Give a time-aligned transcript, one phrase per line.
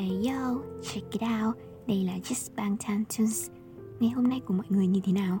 [0.00, 3.50] Hey yo, check it out, đây là Just Bang Tan Tunes.
[4.00, 5.38] Ngày hôm nay của mọi người như thế nào?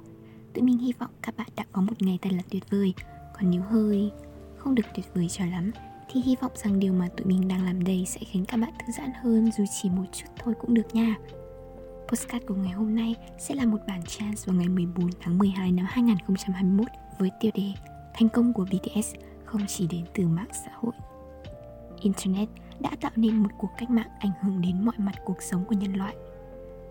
[0.54, 2.94] Tụi mình hy vọng các bạn đã có một ngày thật là tuyệt vời.
[3.34, 4.10] Còn nếu hơi
[4.56, 5.70] không được tuyệt vời cho lắm
[6.10, 8.70] Thì hy vọng rằng điều mà tụi mình đang làm đây sẽ khiến các bạn
[8.78, 11.16] thư giãn hơn dù chỉ một chút thôi cũng được nha.
[12.08, 15.72] Postcard của ngày hôm nay sẽ là một bản chance vào ngày 14 tháng 12
[15.72, 16.86] năm 2021
[17.18, 17.72] với tiêu đề
[18.14, 20.92] Thành công của BTS không chỉ đến từ mạng xã hội
[22.00, 22.48] Internet
[22.80, 25.74] đã tạo nên một cuộc cách mạng ảnh hưởng đến mọi mặt cuộc sống của
[25.74, 26.16] nhân loại.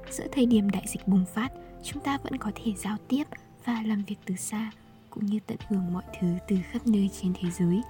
[0.09, 1.51] Giữa thời điểm đại dịch bùng phát,
[1.83, 3.23] chúng ta vẫn có thể giao tiếp
[3.65, 4.71] và làm việc từ xa,
[5.09, 7.81] cũng như tận hưởng mọi thứ từ khắp nơi trên thế giới.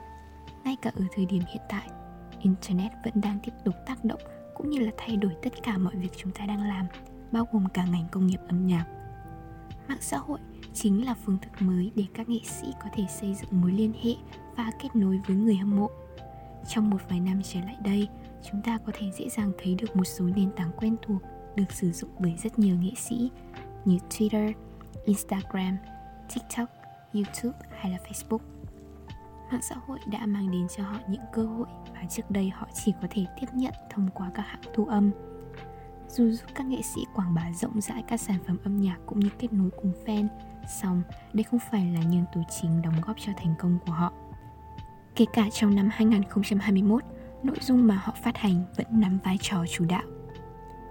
[0.64, 1.90] Ngay cả ở thời điểm hiện tại,
[2.42, 4.22] Internet vẫn đang tiếp tục tác động
[4.56, 6.86] cũng như là thay đổi tất cả mọi việc chúng ta đang làm,
[7.32, 8.86] bao gồm cả ngành công nghiệp âm nhạc.
[9.88, 10.40] Mạng xã hội
[10.74, 13.94] chính là phương thức mới để các nghệ sĩ có thể xây dựng mối liên
[14.04, 14.14] hệ
[14.56, 15.90] và kết nối với người hâm mộ
[16.68, 18.08] trong một vài năm trở lại đây,
[18.52, 21.22] chúng ta có thể dễ dàng thấy được một số nền tảng quen thuộc
[21.56, 23.32] được sử dụng bởi rất nhiều nghệ sĩ
[23.86, 24.54] như Twitter,
[25.06, 25.78] Instagram,
[26.34, 26.70] TikTok,
[27.14, 28.40] YouTube hay là Facebook.
[29.52, 32.68] Mạng xã hội đã mang đến cho họ những cơ hội mà trước đây họ
[32.74, 35.12] chỉ có thể tiếp nhận thông qua các hãng thu âm.
[36.10, 39.20] Dù giúp các nghệ sĩ quảng bá rộng rãi các sản phẩm âm nhạc cũng
[39.20, 40.28] như kết nối cùng fan,
[40.68, 41.02] song
[41.34, 44.14] đây không phải là nhân tố chính đóng góp cho thành công của họ.
[45.20, 47.04] Kể cả trong năm 2021,
[47.44, 50.04] nội dung mà họ phát hành vẫn nắm vai trò chủ đạo.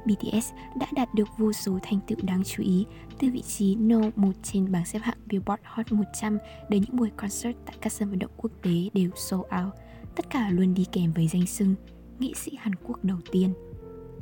[0.04, 2.86] BTS đã đạt được vô số thành tựu đáng chú ý
[3.18, 7.10] từ vị trí No 1 trên bảng xếp hạng Billboard Hot 100 đến những buổi
[7.16, 9.74] concert tại các sân vận động quốc tế đều sold out.
[10.16, 11.74] Tất cả luôn đi kèm với danh xưng
[12.18, 13.54] nghệ sĩ Hàn Quốc đầu tiên.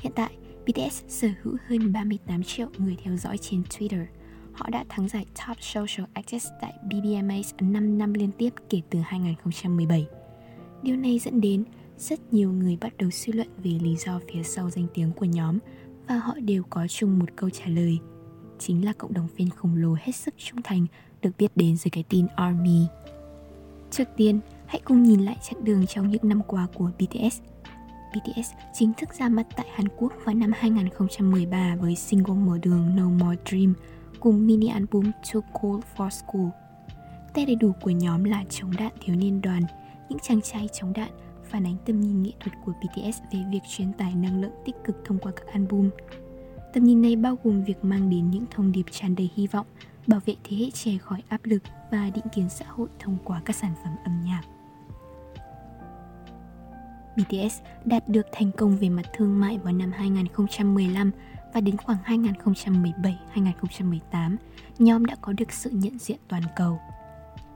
[0.00, 0.30] Hiện tại,
[0.66, 4.04] BTS sở hữu hơn 38 triệu người theo dõi trên Twitter–
[4.56, 8.98] Họ đã thắng giải Top Social Actress tại BBMA 5 năm liên tiếp kể từ
[8.98, 10.06] 2017.
[10.82, 11.64] Điều này dẫn đến
[11.98, 15.24] rất nhiều người bắt đầu suy luận về lý do phía sau danh tiếng của
[15.24, 15.58] nhóm
[16.08, 17.98] và họ đều có chung một câu trả lời.
[18.58, 20.86] Chính là cộng đồng fan khổng lồ hết sức trung thành
[21.22, 22.86] được biết đến dưới cái tên ARMY.
[23.90, 27.40] Trước tiên, hãy cùng nhìn lại chặng đường trong những năm qua của BTS.
[28.14, 32.96] BTS chính thức ra mắt tại Hàn Quốc vào năm 2013 với single mở đường
[32.96, 33.74] No More Dream–
[34.20, 36.48] cùng mini album Too Cool for School.
[37.34, 39.62] Tên đầy đủ của nhóm là chống đạn thiếu niên đoàn,
[40.08, 41.10] những chàng trai chống đạn
[41.50, 44.76] phản ánh tầm nhìn nghệ thuật của BTS về việc truyền tải năng lượng tích
[44.84, 45.90] cực thông qua các album.
[46.72, 49.66] Tầm nhìn này bao gồm việc mang đến những thông điệp tràn đầy hy vọng,
[50.06, 53.42] bảo vệ thế hệ trẻ khỏi áp lực và định kiến xã hội thông qua
[53.44, 54.42] các sản phẩm âm nhạc.
[57.16, 61.10] BTS đạt được thành công về mặt thương mại vào năm 2015
[61.52, 61.98] và đến khoảng
[63.34, 64.36] 2017-2018,
[64.78, 66.80] nhóm đã có được sự nhận diện toàn cầu.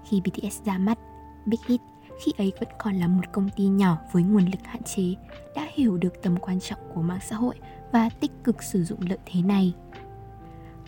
[0.04, 0.98] Khi BTS ra mắt,
[1.46, 1.80] Big Hit
[2.24, 5.14] khi ấy vẫn còn là một công ty nhỏ với nguồn lực hạn chế,
[5.54, 7.54] đã hiểu được tầm quan trọng của mạng xã hội
[7.92, 9.74] và tích cực sử dụng lợi thế này.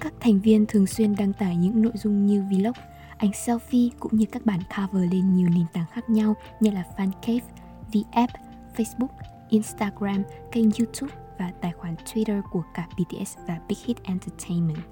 [0.00, 2.72] Các thành viên thường xuyên đăng tải những nội dung như vlog,
[3.16, 6.84] ảnh selfie cũng như các bản cover lên nhiều nền tảng khác nhau như là
[6.96, 7.40] Fancave,
[8.12, 8.32] app,
[8.76, 9.08] Facebook,
[9.48, 14.82] Instagram, kênh YouTube và tài khoản Twitter của cả BTS và Big Hit Entertainment.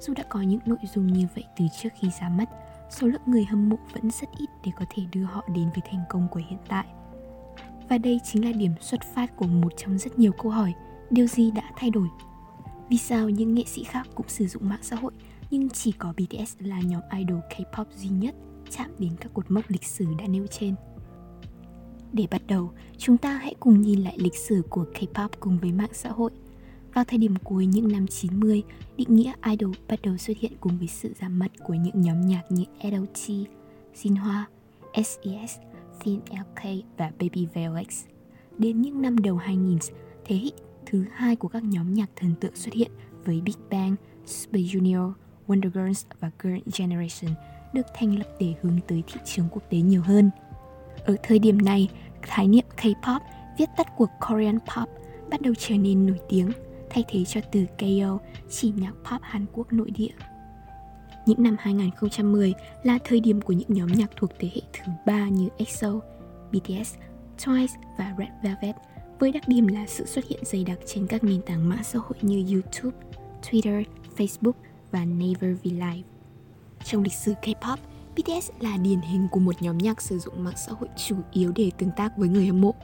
[0.00, 2.48] Dù đã có những nội dung như vậy từ trước khi ra mắt,
[2.90, 5.82] số lượng người hâm mộ vẫn rất ít để có thể đưa họ đến với
[5.90, 6.84] thành công của hiện tại.
[7.88, 10.74] Và đây chính là điểm xuất phát của một trong rất nhiều câu hỏi,
[11.10, 12.08] điều gì đã thay đổi?
[12.88, 15.12] Vì sao những nghệ sĩ khác cũng sử dụng mạng xã hội
[15.50, 18.34] nhưng chỉ có BTS là nhóm idol K-pop duy nhất
[18.70, 20.74] chạm đến các cột mốc lịch sử đã nêu trên?
[22.14, 25.72] Để bắt đầu, chúng ta hãy cùng nhìn lại lịch sử của K-pop cùng với
[25.72, 26.30] mạng xã hội.
[26.94, 28.62] Vào thời điểm cuối những năm 90,
[28.96, 32.26] định nghĩa idol bắt đầu xuất hiện cùng với sự ra mắt của những nhóm
[32.26, 33.46] nhạc như LOT,
[34.02, 34.42] Jinhwa,
[34.94, 35.58] SES,
[36.00, 38.04] Thin LK và Baby VLX.
[38.58, 39.78] Đến những năm đầu 2000,
[40.24, 40.50] thế hệ
[40.86, 42.90] thứ hai của các nhóm nhạc thần tượng xuất hiện
[43.24, 43.96] với Big Bang,
[44.26, 45.12] Super Junior,
[45.46, 47.34] Wonder Girls và Girl Generation
[47.72, 50.30] được thành lập để hướng tới thị trường quốc tế nhiều hơn.
[51.04, 51.88] Ở thời điểm này,
[52.22, 53.20] khái niệm K-pop,
[53.58, 54.88] viết tắt của Korean pop,
[55.30, 56.50] bắt đầu trở nên nổi tiếng,
[56.90, 58.18] thay thế cho từ KO,
[58.50, 60.12] chỉ nhạc pop Hàn Quốc nội địa.
[61.26, 65.28] Những năm 2010 là thời điểm của những nhóm nhạc thuộc thế hệ thứ ba
[65.28, 66.00] như EXO,
[66.52, 66.94] BTS,
[67.38, 68.76] Twice và Red Velvet
[69.18, 71.98] với đặc điểm là sự xuất hiện dày đặc trên các nền tảng mạng xã
[71.98, 72.96] hội như YouTube,
[73.42, 73.84] Twitter,
[74.16, 74.52] Facebook
[74.90, 76.02] và Naver V Live.
[76.84, 77.76] Trong lịch sử K-pop,
[78.16, 81.52] BTS là điển hình của một nhóm nhạc sử dụng mạng xã hội chủ yếu
[81.56, 82.74] để tương tác với người hâm mộ.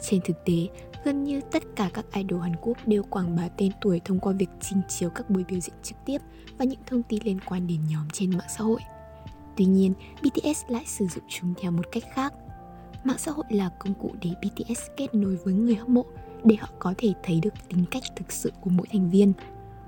[0.00, 0.68] Trên thực tế,
[1.04, 4.32] gần như tất cả các idol Hàn Quốc đều quảng bá tên tuổi thông qua
[4.32, 6.18] việc trình chiếu các buổi biểu diễn trực tiếp
[6.58, 8.80] và những thông tin liên quan đến nhóm trên mạng xã hội.
[9.56, 9.92] Tuy nhiên,
[10.22, 12.34] BTS lại sử dụng chúng theo một cách khác.
[13.04, 16.04] Mạng xã hội là công cụ để BTS kết nối với người hâm mộ,
[16.44, 19.32] để họ có thể thấy được tính cách thực sự của mỗi thành viên.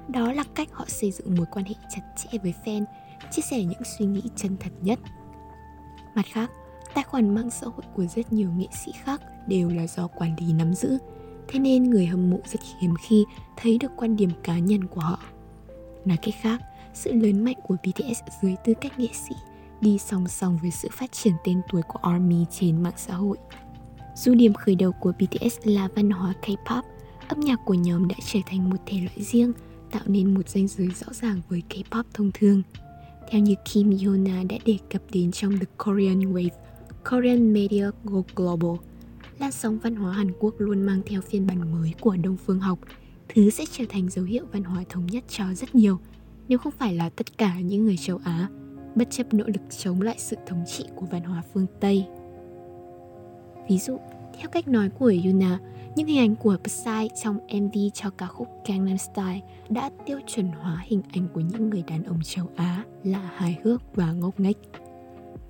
[0.08, 2.84] Đó là cách họ xây dựng mối quan hệ chặt chẽ với fan,
[3.30, 4.98] chia sẻ những suy nghĩ chân thật nhất.
[6.14, 6.50] Mặt khác,
[6.94, 10.36] tài khoản mạng xã hội của rất nhiều nghệ sĩ khác đều là do quản
[10.40, 10.98] lý nắm giữ,
[11.48, 13.24] thế nên người hâm mộ rất hiếm khi
[13.56, 15.18] thấy được quan điểm cá nhân của họ.
[16.04, 16.60] Nói cách khác,
[16.94, 19.34] sự lớn mạnh của BTS dưới tư cách nghệ sĩ
[19.80, 23.36] đi song song với sự phát triển tên tuổi của ARMY trên mạng xã hội.
[24.16, 26.82] Dù điểm khởi đầu của BTS là văn hóa K-pop,
[27.28, 29.52] âm nhạc của nhóm đã trở thành một thể loại riêng,
[29.90, 32.62] tạo nên một ranh giới rõ ràng với K-pop thông thường.
[33.30, 36.48] Theo như Kim Yona đã đề cập đến trong The Korean Wave,
[37.10, 38.86] Korean Media Go Global,
[39.38, 42.60] làn sóng văn hóa Hàn Quốc luôn mang theo phiên bản mới của Đông phương
[42.60, 42.78] học,
[43.28, 45.98] thứ sẽ trở thành dấu hiệu văn hóa thống nhất cho rất nhiều,
[46.48, 48.48] nếu không phải là tất cả những người châu Á,
[48.94, 52.06] bất chấp nỗ lực chống lại sự thống trị của văn hóa phương Tây.
[53.68, 53.98] Ví dụ,
[54.40, 55.58] theo cách nói của Yuna,
[55.96, 60.48] những hình ảnh của Psy trong MV cho ca khúc Gangnam Style đã tiêu chuẩn
[60.48, 64.40] hóa hình ảnh của những người đàn ông châu Á là hài hước và ngốc
[64.40, 64.56] nghếch.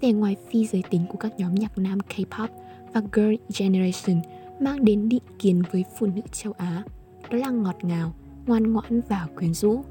[0.01, 2.49] Vẻ ngoài phi giới tính của các nhóm nhạc nam K-pop
[2.93, 4.23] và Girl Generation
[4.61, 6.83] mang đến định kiến với phụ nữ châu Á,
[7.31, 8.15] đó là ngọt ngào,
[8.47, 9.83] ngoan ngoãn và quyến rũ.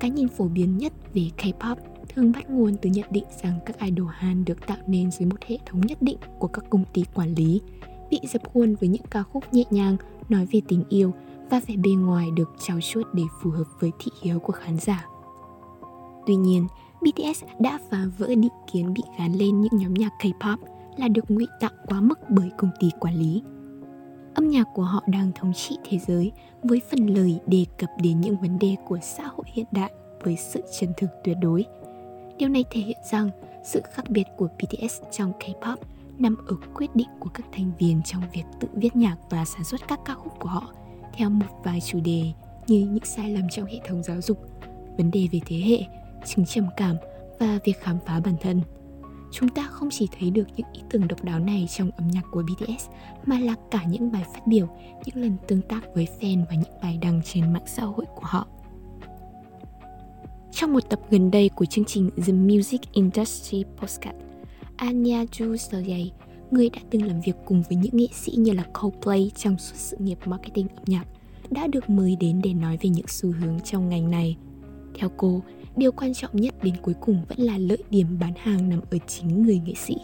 [0.00, 1.76] Cái nhìn phổ biến nhất về K-pop
[2.08, 5.42] thường bắt nguồn từ nhận định rằng các idol Hàn được tạo nên dưới một
[5.46, 7.60] hệ thống nhất định của các công ty quản lý,
[8.10, 9.96] bị dập khuôn với những ca khúc nhẹ nhàng
[10.28, 11.12] nói về tình yêu
[11.50, 14.78] và vẻ bề ngoài được trao chuốt để phù hợp với thị hiếu của khán
[14.78, 15.06] giả.
[16.26, 16.66] Tuy nhiên,
[17.00, 20.56] BTS đã phá vỡ định kiến bị gán lên những nhóm nhạc K-pop
[20.96, 23.42] là được ngụy tạo quá mức bởi công ty quản lý.
[24.34, 26.32] Âm nhạc của họ đang thống trị thế giới
[26.62, 29.92] với phần lời đề cập đến những vấn đề của xã hội hiện đại
[30.24, 31.64] với sự chân thực tuyệt đối–
[32.38, 33.30] Điều này thể hiện rằng
[33.64, 35.76] sự khác biệt của BTS trong K-pop
[36.18, 39.64] nằm ở quyết định của các thành viên trong việc tự viết nhạc và sản
[39.64, 40.72] xuất các ca khúc của họ
[41.12, 42.32] theo một vài chủ đề
[42.66, 44.38] như những sai lầm trong hệ thống giáo dục,
[44.96, 45.78] vấn đề về thế hệ,
[46.26, 46.96] chứng trầm cảm
[47.38, 48.62] và việc khám phá bản thân.
[49.32, 52.22] Chúng ta không chỉ thấy được những ý tưởng độc đáo này trong âm nhạc
[52.30, 52.88] của BTS
[53.26, 54.68] mà là cả những bài phát biểu,
[55.04, 58.26] những lần tương tác với fan và những bài đăng trên mạng xã hội của
[58.26, 58.46] họ.
[60.52, 64.18] Trong một tập gần đây của chương trình The Music Industry Postcard,
[64.78, 65.56] Anya Ju
[66.50, 69.76] người đã từng làm việc cùng với những nghệ sĩ như là Coldplay trong suốt
[69.76, 71.04] sự nghiệp marketing âm nhạc,
[71.50, 74.36] đã được mời đến để nói về những xu hướng trong ngành này.
[74.98, 75.42] Theo cô,
[75.76, 78.98] điều quan trọng nhất đến cuối cùng vẫn là lợi điểm bán hàng nằm ở
[79.06, 79.96] chính người nghệ sĩ.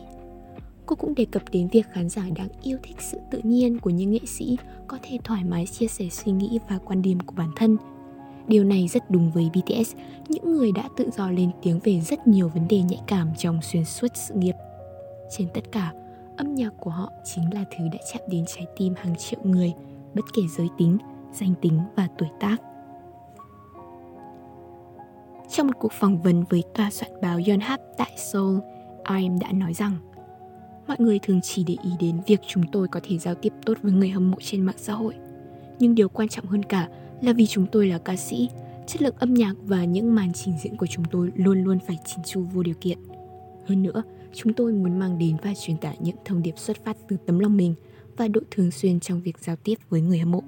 [0.86, 3.90] Cô cũng đề cập đến việc khán giả đang yêu thích sự tự nhiên của
[3.90, 4.56] những nghệ sĩ
[4.88, 7.76] có thể thoải mái chia sẻ suy nghĩ và quan điểm của bản thân–
[8.48, 9.94] Điều này rất đúng với BTS,
[10.28, 13.62] những người đã tự do lên tiếng về rất nhiều vấn đề nhạy cảm trong
[13.62, 14.54] xuyên suốt sự nghiệp.
[15.30, 15.92] Trên tất cả,
[16.36, 19.72] âm nhạc của họ chính là thứ đã chạm đến trái tim hàng triệu người,
[20.14, 20.98] bất kể giới tính,
[21.32, 22.56] danh tính và tuổi tác.
[25.50, 28.58] Trong một cuộc phỏng vấn với tòa soạn báo Yonhap tại Seoul,
[29.08, 29.92] RM đã nói rằng
[30.86, 33.74] Mọi người thường chỉ để ý đến việc chúng tôi có thể giao tiếp tốt
[33.82, 35.14] với người hâm mộ trên mạng xã hội.
[35.78, 36.88] Nhưng điều quan trọng hơn cả
[37.20, 38.48] là vì chúng tôi là ca sĩ,
[38.86, 41.98] chất lượng âm nhạc và những màn trình diễn của chúng tôi luôn luôn phải
[42.04, 42.98] chỉnh chu vô điều kiện.
[43.66, 44.02] Hơn nữa,
[44.32, 47.38] chúng tôi muốn mang đến và truyền tải những thông điệp xuất phát từ tấm
[47.38, 47.74] lòng mình
[48.16, 50.42] và độ thường xuyên trong việc giao tiếp với người hâm mộ.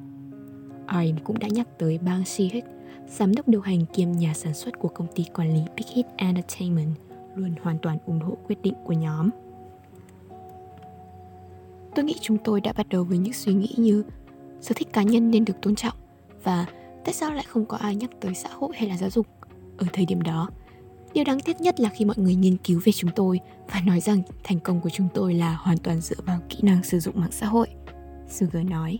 [0.88, 2.62] RM cũng đã nhắc tới Bang Si-hyuk,
[3.08, 6.06] giám đốc điều hành kiêm nhà sản xuất của công ty quản lý Big Hit
[6.16, 6.90] Entertainment,
[7.36, 9.30] luôn hoàn toàn ủng hộ quyết định của nhóm.
[11.94, 14.04] Tôi nghĩ chúng tôi đã bắt đầu với những suy nghĩ như
[14.60, 15.94] sở thích cá nhân nên được tôn trọng
[16.46, 16.66] và
[17.04, 19.26] tại sao lại không có ai nhắc tới xã hội hay là giáo dục
[19.76, 20.48] ở thời điểm đó
[21.12, 23.40] điều đáng tiếc nhất là khi mọi người nghiên cứu về chúng tôi
[23.72, 26.82] và nói rằng thành công của chúng tôi là hoàn toàn dựa vào kỹ năng
[26.82, 27.68] sử dụng mạng xã hội
[28.28, 28.98] sugar nói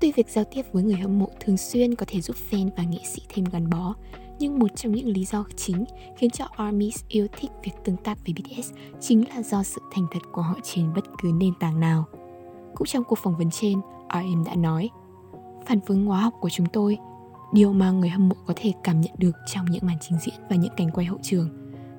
[0.00, 2.82] Tuy việc giao tiếp với người hâm mộ thường xuyên có thể giúp fan và
[2.82, 3.94] nghệ sĩ thêm gắn bó,
[4.38, 5.84] nhưng một trong những lý do chính
[6.16, 10.06] khiến cho ARMYs yêu thích việc tương tác với BTS chính là do sự thành
[10.12, 12.04] thật của họ trên bất cứ nền tảng nào.
[12.74, 13.80] Cũng trong cuộc phỏng vấn trên,
[14.12, 14.90] RM đã nói
[15.66, 16.98] phản ứng hóa học của chúng tôi,
[17.52, 20.34] điều mà người hâm mộ có thể cảm nhận được trong những màn trình diễn
[20.50, 21.48] và những cảnh quay hậu trường.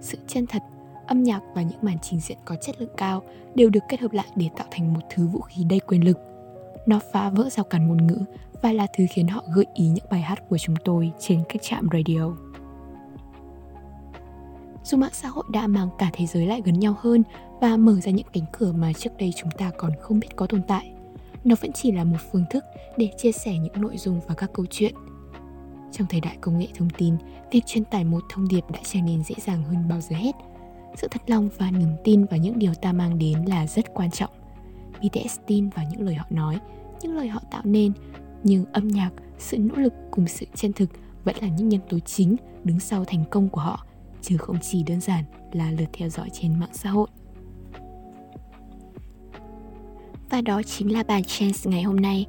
[0.01, 0.63] Sự chân thật,
[1.07, 3.21] âm nhạc và những màn trình diễn có chất lượng cao
[3.55, 6.17] đều được kết hợp lại để tạo thành một thứ vũ khí đầy quyền lực.
[6.85, 8.19] Nó phá vỡ rào cản ngôn ngữ
[8.61, 11.61] và là thứ khiến họ gợi ý những bài hát của chúng tôi trên các
[11.61, 12.31] trạm radio.
[14.83, 17.23] Dù mạng xã hội đã mang cả thế giới lại gần nhau hơn
[17.61, 20.47] và mở ra những cánh cửa mà trước đây chúng ta còn không biết có
[20.47, 20.92] tồn tại
[21.43, 22.63] nó vẫn chỉ là một phương thức
[22.97, 24.93] để chia sẻ những nội dung và các câu chuyện.
[25.91, 27.15] Trong thời đại công nghệ thông tin,
[27.51, 30.31] việc truyền tải một thông điệp đã trở nên dễ dàng hơn bao giờ hết.
[30.95, 34.11] Sự thật lòng và niềm tin vào những điều ta mang đến là rất quan
[34.11, 34.29] trọng.
[35.01, 36.59] Bts tin vào những lời họ nói,
[37.01, 37.93] những lời họ tạo nên
[38.43, 40.89] nhưng âm nhạc, sự nỗ lực cùng sự chân thực
[41.23, 43.85] vẫn là những nhân tố chính đứng sau thành công của họ,
[44.21, 47.07] chứ không chỉ đơn giản là lượt theo dõi trên mạng xã hội.
[50.33, 52.25] Và đó chính là bài Chance ngày hôm nay.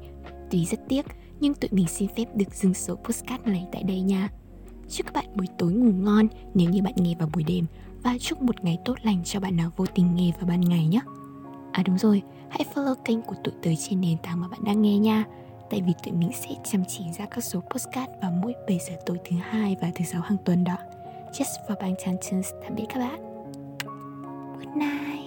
[0.51, 1.05] Tuy rất tiếc,
[1.39, 4.29] nhưng tụi mình xin phép được dừng số postcard này tại đây nha.
[4.89, 7.65] Chúc các bạn buổi tối ngủ ngon nếu như bạn nghe vào buổi đêm
[8.03, 10.87] và chúc một ngày tốt lành cho bạn nào vô tình nghe vào ban ngày
[10.87, 10.99] nhé.
[11.71, 14.81] À đúng rồi, hãy follow kênh của tụi tới trên nền tảng mà bạn đang
[14.81, 15.23] nghe nha.
[15.69, 18.95] Tại vì tụi mình sẽ chăm chỉ ra các số postcard vào mỗi 7 giờ
[19.05, 20.77] tối thứ hai và thứ sáu hàng tuần đó.
[21.31, 23.21] Just for Bang Chances, tạm biệt các bạn.
[24.59, 25.24] Good night.